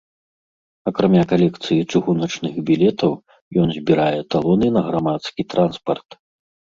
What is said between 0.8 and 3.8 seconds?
Акрамя калекцыі чыгуначных білетаў, ён